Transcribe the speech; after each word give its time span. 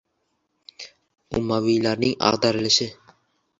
Umaviylarning 1.41 2.17
ag‘darilishi. 2.33 2.91